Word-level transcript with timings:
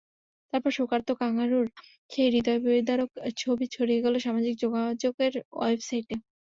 তারপর 0.53 0.71
শোকার্ত 0.77 1.09
ক্যাঙারুর 1.19 1.67
সেই 2.11 2.29
হৃদয়বিদারক 2.33 3.09
ছবি 3.41 3.65
ছড়িয়ে 3.75 4.03
গেল 4.05 4.15
সামাজিক 4.25 4.53
যোগাযোগের 4.63 5.33
ওয়েবসাইটে। 5.53 6.15